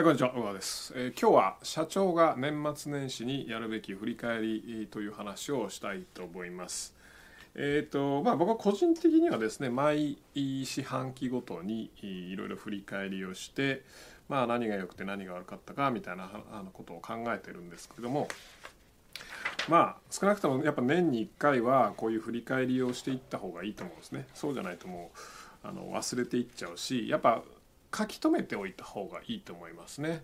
[0.00, 6.94] はい、こんにちは、小川です、えー今日は社長が年末年始にやるべき振り返りという話をしたいと思います。
[7.54, 13.82] えーとまあ、僕は個人的にはですね毎四半期ごとにいろいろ振り返りをして、
[14.30, 18.26] まあ、何が良くて何が悪かったかみたいなあのことを考えてるんですけども
[19.68, 25.10] まあ少なくともやっぱ年に1回はこういう振り返りをしていった方がいいと思うんですねそうじゃないとも
[25.62, 27.42] うあの忘れていっちゃうしやっぱ
[27.96, 30.22] 書き留めておいた方がいいと思いますね。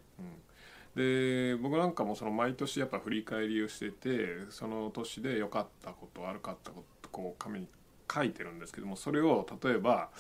[0.97, 7.69] うん、で僕なんかもその毎年やっぱ振り返りをしててその年で良かったこと悪かったことこう紙に
[8.13, 10.11] 書いてるんですけどもそれを例えば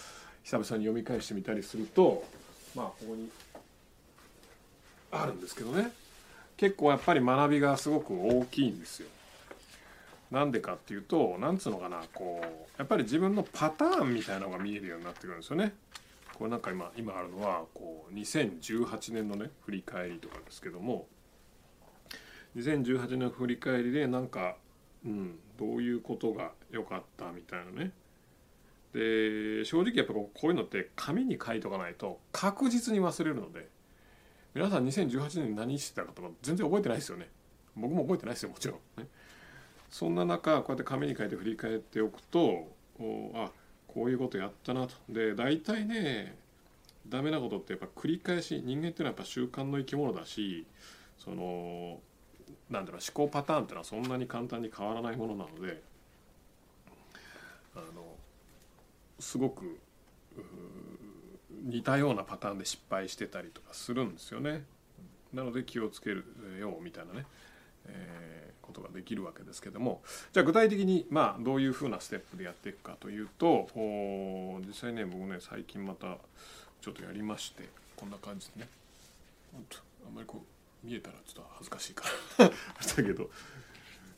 [0.42, 2.24] 久々に読み返してみたりすると
[2.74, 3.30] まあここに
[5.12, 5.90] あるんですけどね
[6.56, 9.08] 結構やっぱり学びがすごく大きいんですよ。
[10.30, 12.44] なんでかっていうとなんつうのかなこう
[12.78, 15.72] やっぱり自分のパターンみたいなのが見えるようになってくるんですよね。
[16.36, 21.06] これなんか今今あるのはこう2018年のね振り返りとかですけども
[22.56, 24.56] 2018年の振り返りでなんか、
[25.04, 27.92] うん、どういうことが良かったみたいなね。
[28.92, 33.68] で正直やっぱこういうのって紙に書いとかないと確実に忘れるので
[34.54, 37.30] 皆さん2018年何してたかとか全然覚えてないですよね。
[37.74, 38.78] 僕も覚えてないですよもちろん。
[39.02, 39.08] ね。
[39.88, 43.50] そんな中こうやって紙に書いて振り返っておくとおあ
[43.96, 46.36] こういうことやったなとで大体ね
[47.08, 50.66] ダメなことってやっぱ繰り返し人間っていうのはやっぱ習慣の生き物だし
[51.18, 51.98] その
[52.68, 55.80] なんだろう思考パターンっていうのはそんなに簡単に変わらないものなので
[57.74, 58.04] あの
[59.18, 59.78] すごく
[61.64, 64.64] 似たようなパターンで失敗してたりとかするんですよね。
[65.32, 66.24] なので気をつける
[66.60, 67.26] ようみたいなね、
[67.86, 68.35] えー
[68.66, 73.68] ことができるわけですけどもじゃあ具体的にまあどういうふうなステップでやっていくかというと
[74.66, 76.16] 実際ね僕ね最近また
[76.80, 78.68] ちょっとやりましてこんな感じでね。
[80.06, 80.42] あんまりこ
[80.84, 82.04] う見えたらちょっと恥ずかしいか
[82.38, 82.48] ら。
[82.48, 82.54] だ
[82.96, 83.30] けど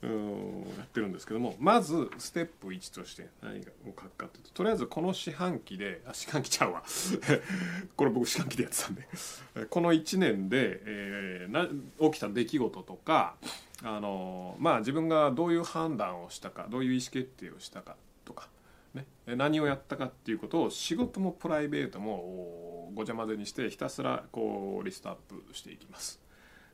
[0.01, 6.83] やってるんですけどもまずステップ1として何を書くかというととりあえずこの四半期であ四半期ちゃうわ。
[7.97, 9.09] これ僕四半期でやってたんで。
[9.71, 11.67] この1年で、えーな
[12.11, 13.37] 起きた出来事とか
[13.83, 18.49] あのまあ自分がどういう判断をしたかどういう意思決定をしたかとか、
[18.95, 26.21] ね、何をやったかっていうことを仕事もプライベートもごちゃ混ぜにしてひたすらこうリストアップしていきます。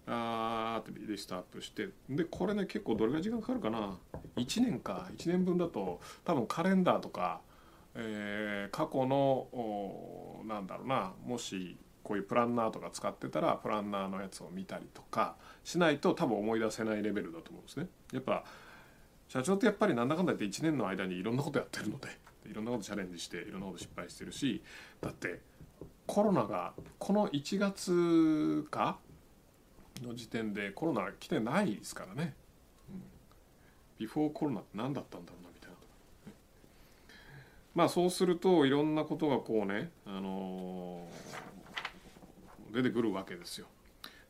[0.06, 3.98] あーってリストアップしてでこれね結構どれぐらい時間かかるかな。
[4.36, 5.08] 1年か。
[5.16, 7.40] 1年分だと多分カレンダーとか、
[7.94, 11.12] えー過去のおなんだろうな。
[11.24, 17.86] もしこういうプランナーとか使ってたらプランナーのやつを見たりとかしないと多分思い出せないレベルだと思うんですね。
[18.12, 18.44] やっぱ
[19.28, 22.08] 社長ってやっぱりなんだかんだ言って1年の間にいろんなことやってるので
[22.48, 24.62] いろんなことチャレンジしていろんなこと失敗してるし
[25.00, 25.40] だって
[26.06, 28.98] コロナがこの1月か
[30.02, 32.34] の時点でコロナ来てないですからね、
[32.90, 33.02] うん、
[33.98, 35.76] ビフォーコロナって何だったんだろうなみたいな。
[37.74, 43.66] まあそうするといろんなことがこうね、あのー出てくるわけですよ。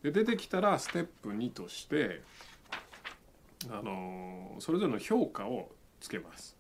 [0.02, 2.22] で出てきたらステップ2として、
[3.70, 5.70] あのーそれぞれの評価を
[6.00, 6.56] つけます、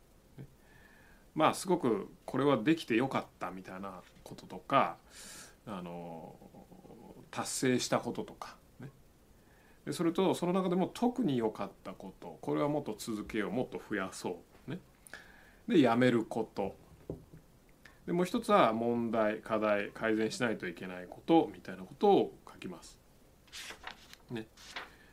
[1.34, 4.96] まあすごくこれはできてよかったみたいなこととか、
[5.66, 6.34] あの
[7.30, 8.56] 達成したこととか
[9.84, 14.78] でそれとその中でも特に良かったことこれはもっと続けようもっと増やそうね。
[15.68, 16.74] でやめること。
[18.06, 22.98] でもう一つは問題課題改善しないといけないことみたいなことを書きます。
[24.30, 24.46] ね、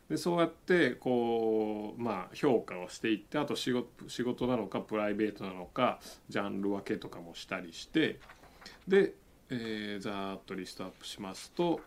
[0.09, 8.19] でそうやってこうまあ評価をしていってあと仕事仕事なのかプライベートなのかジャンル分けとかもしたりして
[8.87, 9.13] で、
[9.49, 11.79] えーざーっとリストアップしますと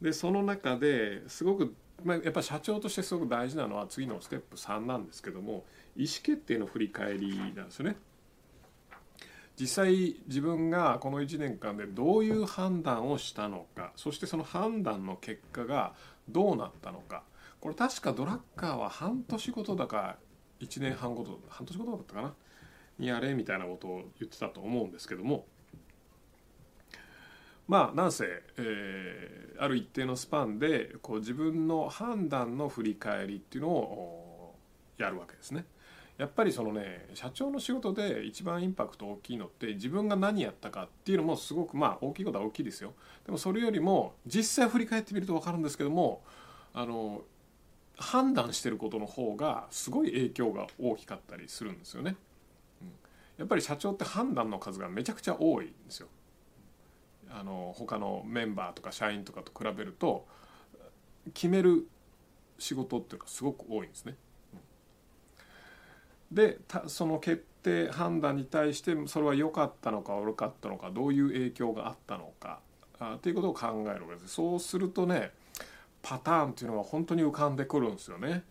[0.00, 5.64] でその中ですごく、まあ、やっぱ社長としてすごく大事なのは次のステップ3なんですけども
[5.96, 7.96] 意思決定の振り返りなんですよね。
[9.58, 15.94] 実際自分がこの1年間でどういう判断をしたのかそしてその判断の結果が
[16.28, 17.24] どうなったのか
[17.60, 20.16] これ確かドラッカーは半年ごとだか
[20.60, 22.34] 1年半ごと半年ごとだったかな
[23.00, 25.44] にやれみたいなことを言ってたと思うんですけども
[27.68, 28.24] まあなんせ、
[28.56, 34.54] えーある一定のスパンでこう自分の判断の振り返りっていうのを
[34.98, 35.64] やるわけですね。
[36.16, 42.92] やっぱりそのね社長の仕事で一番インパクト大きいのって自分が何やったかっていうのもすごくまあ大きいことは大きいですよ。
[43.26, 46.22] でもそれよりも実際振り返ってみると分かるんですけども
[46.72, 47.22] あの
[47.96, 52.14] 判断してることの方がすごい影響が大きかったりするんですよね、
[52.80, 52.92] うん。
[53.38, 56.08] やっぱり社長って判断の数がめちゃくちゃ多いんですよ。
[57.30, 60.26] あの他のメンバーとか社員とかと比べると
[61.34, 61.86] 決める
[62.58, 64.16] 仕事っていうのがすごく多いんですね。
[66.32, 72.60] でその決定判断に対してそれは良かったのか悪かったのかどういう影響があったのか
[72.98, 75.30] あっていうことを考えるわけですそうするとね
[76.02, 78.44] パターンっていうのは本当に浮かんでくるんですよね。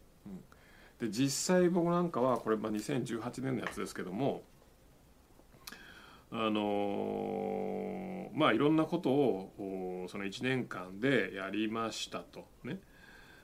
[0.99, 4.41] で実際僕なんかはこれまあ2018年のやつですけども
[6.31, 12.79] あのまあいろんなことをその1年間でやりましたとね。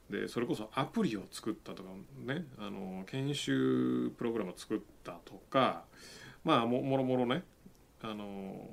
[0.09, 5.85] でそれこそアプリを作ったとかねあの研修プログラムを作ったとか
[6.43, 7.43] まあもろもろね
[8.01, 8.67] あの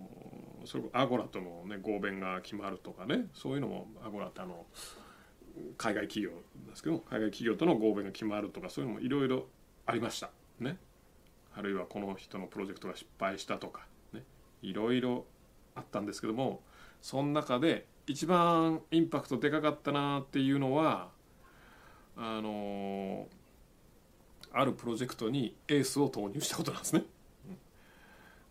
[0.64, 4.66] それこそアゴラとの、ね、合弁が決まるとかねそういうのもアゴラってあの
[5.78, 6.30] 海外企業
[6.68, 9.46] ですけど海外企業との合弁が決まるとかそういうのもいろいろ
[9.86, 10.76] ありましたね。
[11.54, 13.86] あるいはこの人のプロジェクトが失敗したとか
[14.62, 15.24] いろいろ
[15.74, 16.62] あったんですけども
[17.00, 21.10] その中で一番インパクトでかかったなっていうのは
[22.16, 23.28] あの
[24.52, 27.04] あるプロジェクトにエースを投入したことなんですね。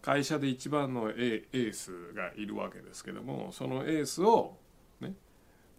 [0.01, 4.57] 会社で一番のエースがいるわけですけどもそのエースを
[5.01, 5.13] ね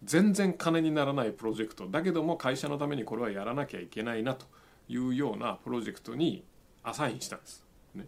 [0.03, 4.45] 全然金にならないプロジェクトだけども会社のためにこれはやらなきゃいけないなと
[4.87, 6.43] いうようなプロジェクトに
[6.83, 7.65] アサインしたんです。
[7.95, 8.07] ね、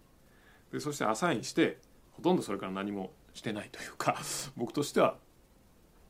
[0.72, 1.80] でそしてアサインして
[2.14, 4.18] ほとんどそれから何もしてないというか
[4.56, 5.18] 僕としては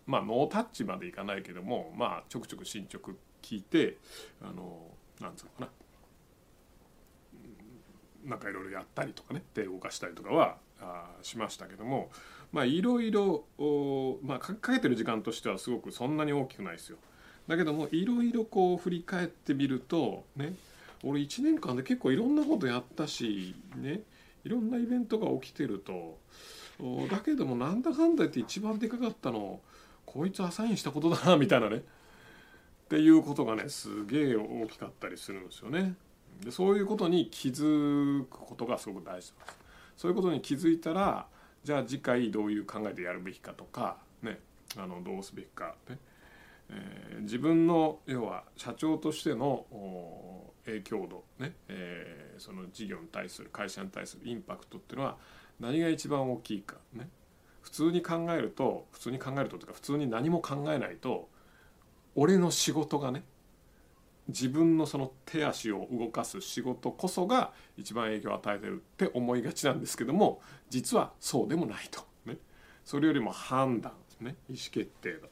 [0.05, 3.11] まあノータッチまでいかないけどもまあちょくちょく進捗
[3.41, 3.97] 聞いて
[4.41, 5.69] あのなんつうのかな
[8.31, 12.09] なんかいろいろやったりとかね手動かしたりとかはあしましたけども
[12.51, 13.45] まあいろいろ
[14.23, 16.97] まあかけてる時間としてはすごくそんなに大きくないですよ。
[17.47, 20.53] だけどもいろいろこう振り返ってみるとね
[21.03, 24.01] 俺1年間で結構いろんなことやったしね
[24.43, 26.19] いろんなイベントが起きてると
[27.09, 29.61] だけどもなんだかんだ言って一番でかかったの
[30.05, 31.81] こいつアサインしたことだなみたいなねっ
[32.89, 35.95] ていうことがねすげえ大きかったりするんですよね。
[36.43, 39.35] でそういうことに気づくことがすごく大事です。
[39.95, 41.27] そういうことに気づいたら
[41.63, 44.39] じゃあ次回どういう考えでやるべきかとかね
[44.77, 45.97] あのどうすべきかね、
[46.69, 49.65] えー、自分の要は社長としての
[50.65, 55.17] 影響度ね、えー、その事業に対する会社に対するインパクトっていうのは
[55.59, 57.09] 何が一番大きいかね。
[57.61, 61.29] 普通に考えると普通に考えるとというか普通に何も考えないと
[62.15, 63.23] 俺の仕事がね
[64.27, 72.37] 自分のその手足を動かす仕事こそが一番影響を与えてるって思いがちなんですけども実はそうでもないと、ね、
[72.83, 73.93] それよりも判断
[74.23, 74.35] ね。
[74.49, 75.27] 意思決定だ。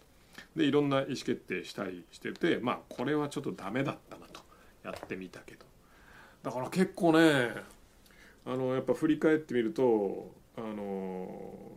[0.56, 4.42] でいろんな意思決定したりしててまあこれはちょっとダメだったなと。
[4.84, 5.66] やってみたけど。
[6.44, 7.52] だから結構ね
[8.46, 11.72] あのやっぱ振り返ってみるとあの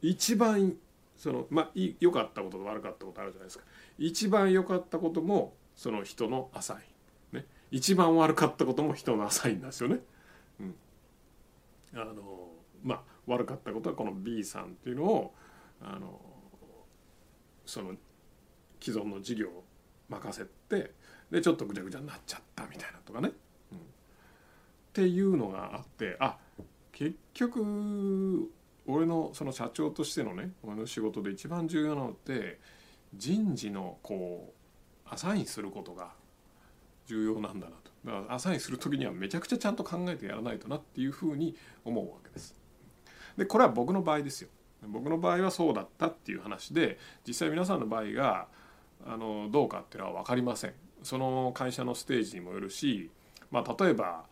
[0.00, 0.74] 一番
[1.16, 1.70] そのまあ
[2.00, 3.64] 良かったことと悪かったことあるじゃないですか。
[3.98, 6.76] 一番良かったこともその人のアサイ
[7.32, 10.00] ン、ね、一番悪かったことも人のアサインなんですよね。
[10.60, 10.74] うん、
[11.94, 12.14] あの
[12.82, 15.34] まあ悪かったことはこの B さんっていうのを
[15.82, 16.18] あの
[17.66, 17.92] その
[18.80, 19.64] 既存の事業を
[20.08, 20.92] 任せて
[21.30, 23.30] でちょっとぐちゃぐちゃになっちゃったみたいなとかね、
[23.72, 23.80] うん、っ
[24.92, 26.36] ていうのがあってあ
[26.92, 28.50] 結局
[28.86, 32.60] 俺のその社長としてのね俺の仕事で一番重要なのって
[33.14, 34.52] 人事のこ
[35.06, 36.12] うアサインすることが
[37.06, 42.54] 重要なんだなとだからアサインする時にはめちゃくちゃちゃんと考えてやらないとなっていうふうに思うわけです。
[43.36, 44.48] でこれは僕の場合ですよ。
[44.88, 48.48] 僕の場合はそうだったっていう話で実際皆さんの場合が
[49.06, 50.74] あのどうかっていうのは分かりません。
[51.02, 53.10] その会社のステージにもよるし、
[53.50, 54.24] まあ、例えば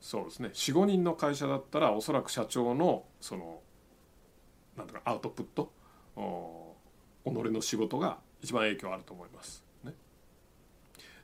[0.00, 3.60] そうですね45人の会社だったらおそらく社長のその
[4.76, 5.72] なんとかアウトプット
[7.24, 9.64] 己の仕事が一番影響あると思います。
[9.84, 9.94] ね、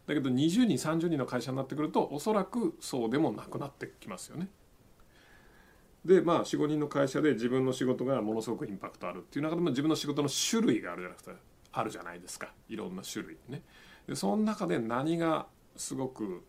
[0.07, 4.49] だけど20人30人の会社になってくるとおそらくそうでもなくなってきますよね。
[6.05, 11.31] でまあ45人の会社で自分の仕事がものすごくインパクトあるっていう中でも自分の仕事の種類があるじゃなくて
[11.73, 13.63] あるじゃないですかいろんな種類ね。
[14.07, 16.43] でその中で何がすごく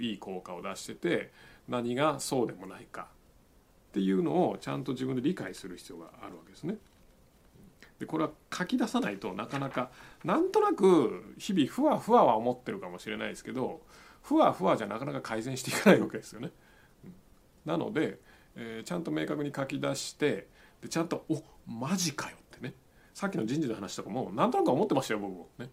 [0.00, 1.32] いい効果を出してて
[1.68, 3.08] 何がそうでもないか
[3.88, 6.76] っていうのをちゃんと自分で理解する必要があるわけですね。
[7.98, 9.90] でこれは書き出さないとなかなか
[10.24, 13.82] なんとなく日々ふわふわは思ってるかもしれないですけど
[14.22, 16.50] ふわふわじゃなかなか改善していかないわけですよね。
[17.64, 18.18] なので、
[18.56, 20.48] えー、ちゃんと明確に書き出して
[20.80, 22.74] でちゃんと「おマジかよ」ってね
[23.12, 25.70] さっきの人事の話とかもなんとなく思ってましたよ僕もね。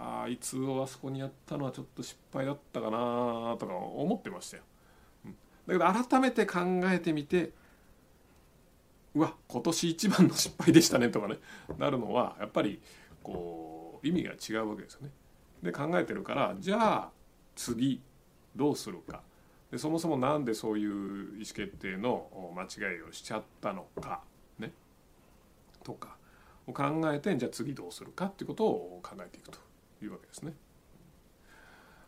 [0.00, 4.62] あいつをあそこにやったのはちょっと失敗だったかなとか思ってましたよ。
[5.24, 7.52] うんだけど改めて考えてみて
[9.14, 11.38] うわ今年一番の失敗でしたねとかね
[11.78, 12.80] なるのはやっぱり
[13.22, 15.10] こう意味が違うわけですよね。
[15.62, 17.10] で考えてるからじゃあ
[17.56, 18.00] 次
[18.54, 19.22] どうするか
[19.70, 20.90] でそもそも何でそういう
[21.32, 24.22] 意思決定の間違いをしちゃったのか
[24.58, 24.72] ね。
[25.84, 26.16] とか
[26.66, 29.58] を考えてじゃあ次どうするかっていうことを考えていくと
[30.02, 30.54] いうわけですね。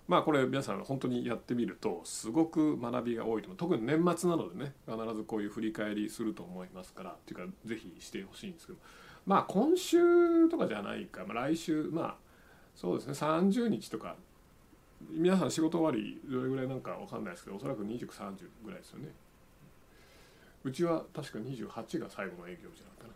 [0.09, 3.57] まあこれ皆さん本当にやってみるとすごく学びが多いと思う。
[3.59, 8.79] 特に年末なのでね必ずこういう振り返りすると思いますからっていうか是非してほしいんですけど。
[9.26, 12.17] まあ今週とかじゃないか、まあ、来週まあ
[12.75, 14.17] そうですね30日とか
[15.09, 19.09] 皆さん仕事終わりどれぐらいなんか分かんないですけどおそらく2030ぐらいですよね。
[20.62, 23.14] うちは確か28が最後の営業じゃなか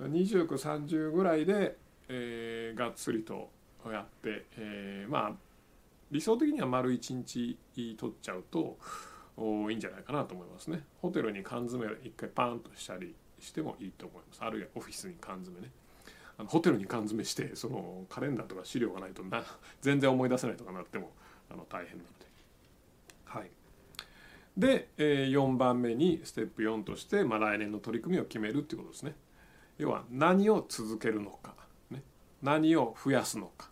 [0.00, 0.08] な。
[0.08, 1.76] 2930ぐらいで、
[2.08, 3.50] えー、がっつりと
[3.86, 5.32] やって、えー、まあ
[6.10, 7.58] 理想的には丸1日
[7.96, 8.76] 取っちゃうと
[9.70, 10.82] いいんじゃないかなと思いますね。
[11.00, 14.38] ホテルに缶詰一回パーンとしたりしてもいいと思います。
[14.42, 15.70] あるいはオフィスに缶詰ね。
[16.38, 19.42] あのホテルに缶詰してそのカレンダーとか資料がないとな
[19.80, 21.10] 全然思い出せないとかなっても
[21.50, 22.26] あの大変なので。
[23.24, 23.50] はい。
[24.56, 29.14] で、えー、4番目にステップ4として、まあ、来年の取り組みを決めるっていうことですね。
[29.78, 31.54] 要は何を続けるのか、
[31.90, 32.02] ね、
[32.42, 33.70] 何を増やすのか。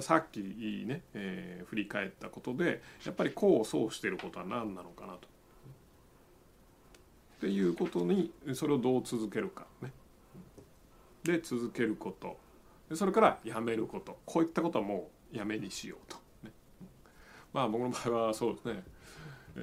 [0.00, 5.28] さっきね、えー、振り返ったことでやっぱり功を奏していることは何なのかなと。
[7.36, 9.92] っていうことにそれをどう続けるかね。
[11.26, 12.38] で続けること
[12.88, 16.16] でそれからやめることこういったことはもうやめにしようと。
[16.44, 16.52] ね、
[17.52, 18.82] まあ僕の場合はそうですね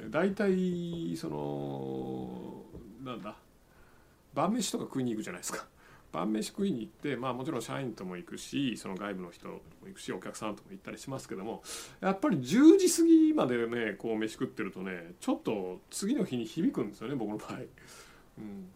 [0.09, 2.63] 大体その
[3.03, 3.35] なんだ？
[4.33, 5.65] 晩飯とか食いに行くじゃないですか。
[6.11, 11.63] 晩飯食いに行ってまあもちろん社員とも行くしその外部の人とも行くしお客さんとも行ったりしますけども
[12.01, 17.59] やっぱり10時過ぎまでねこう飯食ってるとねちょっと次の日に響くんですよね僕の場合。
[18.37, 18.67] うん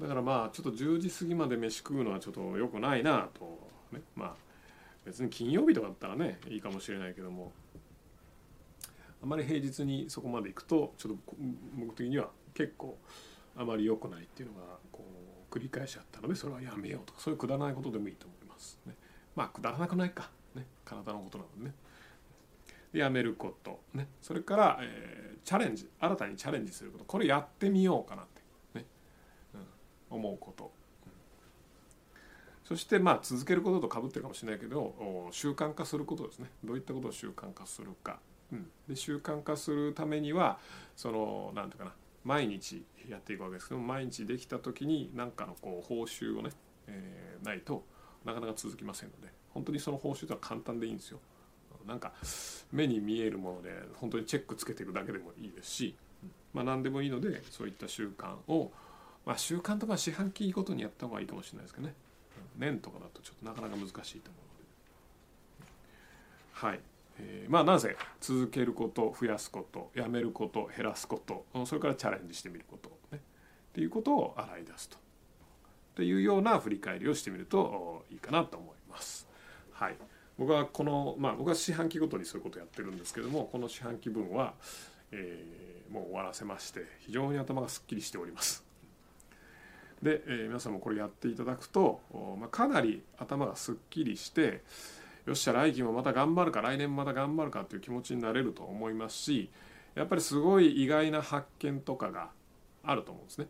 [0.00, 4.00] だからまあちょっと10時過ぎまで飯食うのはちょっと良くないなとね。
[4.16, 4.34] まあ
[5.04, 7.52] 別に金曜日とかだったらねいいかもしれないけども。
[9.22, 11.18] あまり平日にそこまで行くとちょっと
[11.78, 12.96] 僕的には結構
[13.54, 15.04] あまり良くないっていうのがこ
[15.50, 18.94] う繰り返しあったのでそれはやめようとかそういうくだらないことでもいいと思いますね。
[19.36, 20.30] まあくだらなくないか。
[20.54, 20.66] ね。
[20.86, 21.74] 体のことなのでね。
[22.92, 23.80] やめること。
[23.94, 24.08] ね。
[24.20, 25.88] それから、えー、チャレンジ。
[26.00, 27.04] 新たにチャレンジすること。
[27.04, 28.22] これやってみようかな、
[30.10, 30.70] 思うこと、
[32.64, 36.50] そしてまあ続けることとかぶってるかもしれないけど習慣化することですね。
[36.64, 38.18] どういったことを習慣化するか、
[38.52, 40.58] うん、で習慣化するためには
[40.96, 41.96] その何て言うかな。
[42.22, 46.50] 毎日やっていくわけですけど毎日できた時に何かのこう報酬をね、
[46.86, 47.84] えー、ないと
[48.24, 49.40] なかなか続きませんので。
[49.52, 51.18] 本当にその報酬とは簡単でいいんですよ。
[51.84, 52.12] なんか
[52.70, 55.96] 目に見えるもので本当にチェックつけていくだけでもいいですし、
[56.52, 58.70] まあ、何でもいいのでそういった習慣を、
[59.24, 61.94] まあ、習慣とか四半期ごとにやった方がいいかもしれないですけどね。
[62.56, 64.18] 年とかだとちょっとなかなか難しいと思うの
[65.66, 65.70] で。
[66.52, 66.80] はい。
[67.18, 73.20] えー、まあなぜ続けること増やすことやめること減らすことそれからチャレンジしてみることね。
[73.70, 74.96] っていうことを洗い出すと。
[74.96, 75.00] っ
[75.96, 79.28] ていうような振り返りをしてみるといいかなと思います。
[79.72, 79.96] はい。
[80.38, 84.54] 僕はこのまあ僕は四半期ごとにそういうことをやってるんですけどもこの四半期分は、
[85.12, 88.69] えー、もう終わらせまして非常に頭がすっきりしております。
[90.02, 92.00] で、えー、皆さんもこれやっていただくと、
[92.38, 94.62] まあ、かなり頭がすっきりして
[95.26, 99.50] よっしゃ来期もまた頑張るか来年また頑張るかという気持ちになれると思いますし
[99.94, 102.30] やっぱりすごい意外な発見とかが
[102.82, 103.46] あると思うんですね。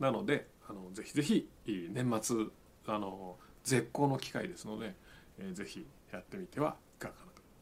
[0.00, 2.46] なのであのぜひぜひ年末
[2.86, 4.94] あの絶好の機会ですので、
[5.38, 7.14] えー、ぜひやってみてはいかが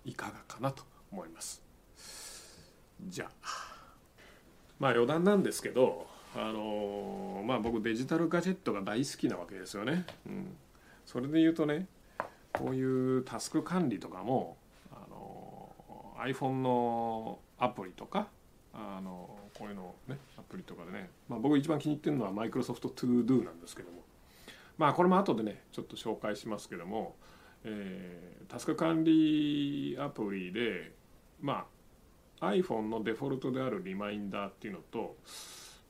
[0.05, 1.63] いかがかなと思います。
[3.09, 3.49] じゃあ
[4.79, 6.07] まあ余談なんですけど
[6.37, 10.07] あのまあ僕デジタルガジェットが大好きなわけですよね。
[10.27, 10.57] うん、
[11.05, 11.87] それで言うとね
[12.53, 14.57] こういうタスク管理とかも
[14.93, 15.73] あの
[16.25, 18.29] iPhone のアプリとか
[18.73, 24.03] あのこういうのねアプリとかでね、まあ、僕一番気に入ってるのはマイクロソフト ToDo なんですけども
[24.79, 27.17] まあこれも後でねちょっと紹介しますけども、
[27.65, 30.93] えー、タスク管理アプリで
[31.41, 31.67] ま
[32.41, 35.17] あ iPhone のデフォルトであるリマインダーっていうのと、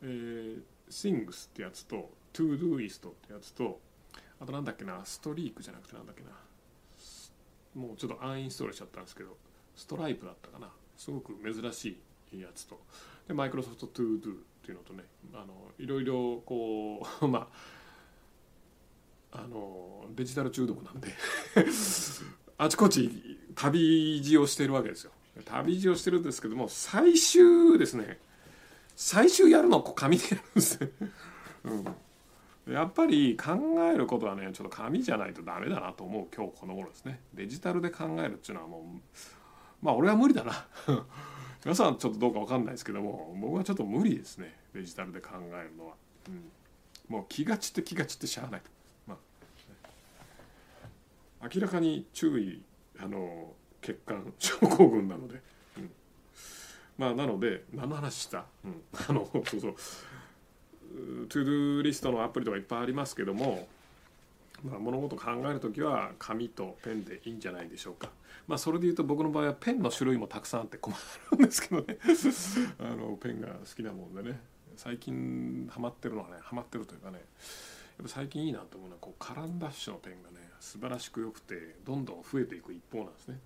[0.02, 3.80] えー、Things ってやつと ToDoist ってやつと
[4.40, 6.30] あとなんだっけなストリークじゃなくてなんだっけな。
[7.74, 9.36] もうちょっとアンインストールしちゃったんですけど
[9.76, 10.68] ストライプだったかな。
[10.96, 11.98] すごく珍し
[12.32, 12.80] いやつと。
[13.28, 15.04] でマイクロソフトトゥードゥっていうのとね
[15.34, 17.48] あのいろいろこう ま
[19.32, 21.14] ああのデジタル中毒なんで
[22.58, 25.12] あちこち旅路をしてるわけですよ。
[25.44, 28.18] 旅路をしてるんですけども最終ですね。
[29.02, 30.90] 最終やるの紙でやるんですね、
[32.66, 33.52] うん、やっぱり考
[33.90, 37.18] えることはねちょっと紙じゃないとダメだなと思う今日この頃ですね。
[37.32, 39.00] デジタルで考えるっていうのはもう
[39.80, 40.66] まあ俺は無理だな。
[41.64, 44.54] 皆さんちょっとどうか分かんないですけども僕はちょっと無理ですね。
[44.74, 45.94] デジタルで考えるのは、
[46.28, 46.50] うん、
[47.08, 48.62] もう気が散って気が散ってしゃあない。
[49.06, 49.16] ま
[51.40, 52.62] あ、明らかに注意
[52.98, 55.40] あの欠陥症候群なので、
[57.00, 59.74] まあなので何の話した、うん、 あのそうそう。
[61.28, 63.66] to do リストのアプリとかいっぱいありますけども、
[64.62, 68.10] まあ、物事考える時は紙とペンでいいんじゃないでしょうか。
[68.46, 70.94] まあ、それで言うと僕の場合はペンの種類もたくさんあって困
[71.30, 71.96] るんですけどね。
[72.80, 74.38] あのペンが好きなもんでね。
[74.76, 77.22] 最近ハマってるのはねハマってるというかねやっ
[78.02, 83.38] ぱ最近いいなと思うのはこうカランダッシュのペンがね素晴らしく良くてどんどん増えていく一方なんですね。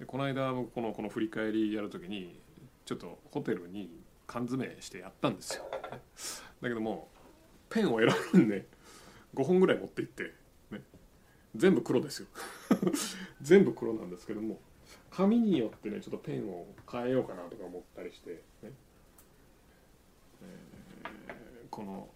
[0.00, 2.45] でこの間僕このこの振り返りやる時に
[2.86, 3.90] ちょっとホテルに
[4.26, 5.64] 缶詰してやったんですよ。
[6.62, 7.08] だけども
[7.68, 8.66] ペンを選ぶんで
[9.34, 10.32] 5本ぐらい持っていって
[11.54, 12.28] 全部黒ですよ。
[13.42, 14.60] 全部黒なんですけども
[15.10, 18.40] 紙によってねちょっとペンを変えようかなとか思ったりして、ね。
[18.62, 22.08] えー、この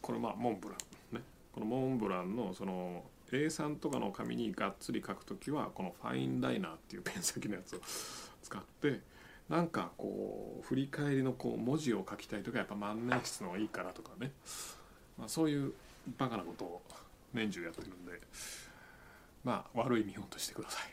[0.00, 0.76] これまあモンブラ
[1.12, 1.22] ンね。
[1.52, 7.80] このモンブランのその A3 とかの紙にがっつり書く時はこのファインライナーっていうペン先のやつを
[8.42, 9.00] 使って
[9.52, 14.32] なんかこう振り返りのこう文字を書きたいとかやっぱ万年筆の方がいいかなとかね、
[15.18, 15.74] まあ、そういう
[16.16, 16.82] バカなことを
[17.34, 18.12] 年中やってるんで。
[19.44, 20.86] まあ悪い見本としてください。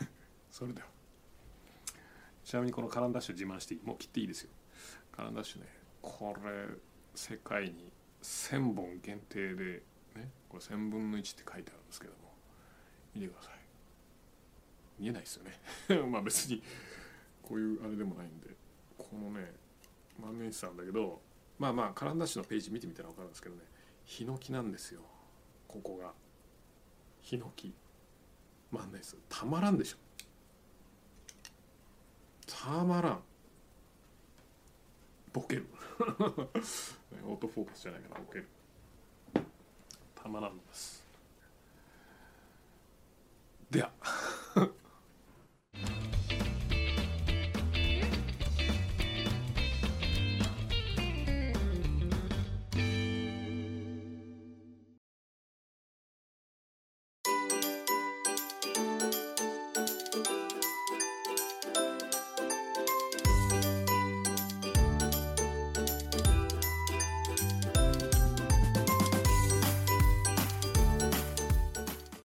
[0.50, 0.86] それでは。
[2.42, 4.50] ちなみにこのカランダッシュ自慢していいもう切っていいですよ。
[5.12, 5.66] カランダッシュね
[6.00, 6.68] これ
[7.14, 7.92] 世界に
[8.22, 9.82] 1000本限定で
[10.14, 12.32] ねこれ1000分の1って書いてあるんですけども。
[13.14, 13.54] 見てください。
[14.98, 15.60] 見えないですよね。
[16.08, 16.62] まあ別に
[17.46, 18.48] こういうあれでもないんで
[18.98, 19.52] このね
[20.20, 21.20] 万年筆なんだけど
[21.58, 23.62] まあまあカランダッシュのページ見てみたら分かるんですけどね
[24.06, 25.00] ヒノキなんですよ。
[25.66, 26.12] ここが。
[27.20, 27.74] ヒノキ。
[28.70, 29.96] 万年筆たまらんでしょ。
[32.46, 33.20] たまらん。
[35.32, 35.66] ボケる。
[37.26, 38.48] オートフォーカスじゃないからボケる。
[40.14, 41.05] たまらんです。